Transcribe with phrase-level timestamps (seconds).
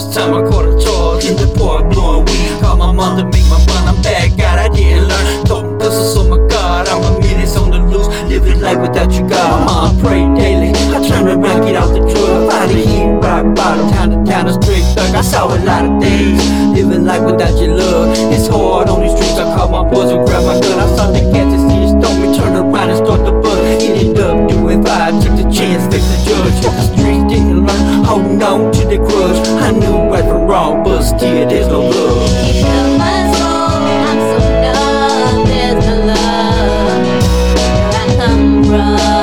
[0.00, 3.24] First time I caught a charge in the park blowing weed Call my mom to
[3.28, 5.44] make my mind, I'm back God, I didn't learn.
[5.44, 9.28] Talking pistols, oh my God I'm a minute on the loose, living life without you
[9.28, 9.44] God.
[9.60, 13.44] My mom prayed daily, I turned around, get out the drug Out of here, rock
[13.54, 15.14] bottom, town to town, a straight thug.
[15.14, 18.16] I saw a lot of things, living life without your love.
[18.32, 20.80] It's hard on these streets, I call my boys and grab my gun.
[20.80, 21.59] I saw get this.
[30.50, 32.28] wrong, but still there's no love.
[32.58, 36.90] In my soul, I'm so numb, there's no love
[37.94, 39.19] I come from.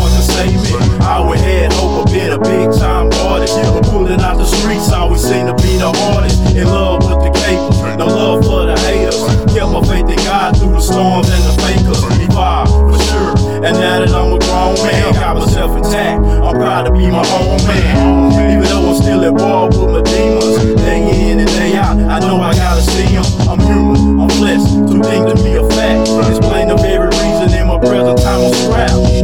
[0.00, 0.72] Want to save me.
[1.00, 1.40] I always
[1.74, 3.54] hope of being a big time artist.
[3.90, 6.40] Pulling out the streets always seem to be the hardest.
[6.56, 9.20] In love with the capers, no love for the haters.
[9.54, 12.02] Kept my faith in God through the storms and the fakers.
[12.18, 13.34] Revive, for sure.
[13.64, 16.20] And now that I'm a grown man, got myself intact.
[16.24, 18.32] I'm proud to be my own man.
[18.50, 22.18] Even though I'm still at war with my demons, day in and day out, I
[22.20, 23.24] know I gotta see them.
[23.48, 26.08] I'm human, I'm blessed, too things to be a fact.
[26.28, 29.23] Explain the very reason in my present time I'm strapped.